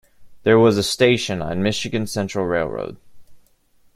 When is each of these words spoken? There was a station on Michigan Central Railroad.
There 0.41 0.57
was 0.57 0.79
a 0.79 0.83
station 0.83 1.43
on 1.43 1.61
Michigan 1.61 2.07
Central 2.07 2.47
Railroad. 2.47 2.97